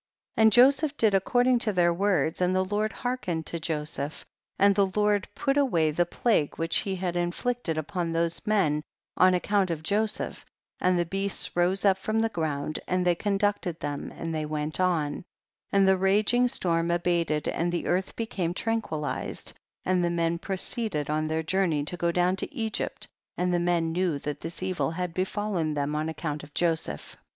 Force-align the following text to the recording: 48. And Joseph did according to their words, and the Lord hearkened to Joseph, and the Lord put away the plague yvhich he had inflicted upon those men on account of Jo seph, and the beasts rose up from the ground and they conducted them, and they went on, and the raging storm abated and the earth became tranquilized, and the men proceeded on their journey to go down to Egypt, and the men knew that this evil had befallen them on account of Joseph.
48. 0.33 0.43
And 0.43 0.51
Joseph 0.51 0.97
did 0.97 1.13
according 1.13 1.59
to 1.59 1.71
their 1.71 1.93
words, 1.93 2.41
and 2.41 2.55
the 2.55 2.65
Lord 2.65 2.91
hearkened 2.91 3.45
to 3.45 3.59
Joseph, 3.59 4.25
and 4.57 4.73
the 4.73 4.87
Lord 4.87 5.27
put 5.35 5.57
away 5.57 5.91
the 5.91 6.07
plague 6.07 6.53
yvhich 6.53 6.81
he 6.81 6.95
had 6.95 7.15
inflicted 7.15 7.77
upon 7.77 8.11
those 8.11 8.47
men 8.47 8.81
on 9.15 9.35
account 9.35 9.69
of 9.69 9.83
Jo 9.83 10.07
seph, 10.07 10.43
and 10.79 10.97
the 10.97 11.05
beasts 11.05 11.55
rose 11.55 11.85
up 11.85 11.99
from 11.99 12.17
the 12.21 12.29
ground 12.33 12.79
and 12.87 13.05
they 13.05 13.13
conducted 13.13 13.79
them, 13.79 14.11
and 14.15 14.33
they 14.33 14.43
went 14.43 14.79
on, 14.79 15.23
and 15.71 15.87
the 15.87 15.97
raging 15.97 16.47
storm 16.47 16.89
abated 16.89 17.47
and 17.49 17.71
the 17.71 17.85
earth 17.85 18.15
became 18.15 18.55
tranquilized, 18.55 19.53
and 19.85 20.03
the 20.03 20.09
men 20.09 20.39
proceeded 20.39 21.11
on 21.11 21.27
their 21.27 21.43
journey 21.43 21.85
to 21.85 21.95
go 21.95 22.11
down 22.11 22.35
to 22.37 22.51
Egypt, 22.51 23.07
and 23.37 23.53
the 23.53 23.59
men 23.59 23.91
knew 23.91 24.17
that 24.17 24.39
this 24.41 24.63
evil 24.63 24.89
had 24.89 25.13
befallen 25.13 25.75
them 25.75 25.93
on 25.95 26.09
account 26.09 26.41
of 26.41 26.55
Joseph. 26.55 27.15